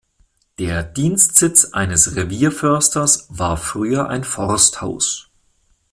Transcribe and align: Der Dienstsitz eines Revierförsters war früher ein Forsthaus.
Der 0.57 0.81
Dienstsitz 0.81 1.73
eines 1.73 2.15
Revierförsters 2.15 3.27
war 3.29 3.55
früher 3.55 4.09
ein 4.09 4.23
Forsthaus. 4.23 5.29